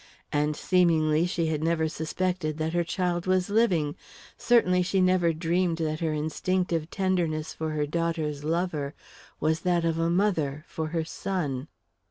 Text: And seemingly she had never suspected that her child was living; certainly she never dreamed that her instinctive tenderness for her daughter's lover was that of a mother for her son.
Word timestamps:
And 0.33 0.55
seemingly 0.55 1.27
she 1.27 1.45
had 1.45 1.61
never 1.63 1.87
suspected 1.87 2.57
that 2.57 2.73
her 2.73 2.83
child 2.83 3.27
was 3.27 3.51
living; 3.51 3.95
certainly 4.35 4.81
she 4.81 4.99
never 4.99 5.31
dreamed 5.31 5.77
that 5.77 5.99
her 5.99 6.11
instinctive 6.11 6.89
tenderness 6.89 7.53
for 7.53 7.69
her 7.69 7.85
daughter's 7.85 8.43
lover 8.43 8.95
was 9.39 9.59
that 9.59 9.85
of 9.85 9.99
a 9.99 10.09
mother 10.09 10.63
for 10.67 10.87
her 10.87 11.05
son. 11.05 11.67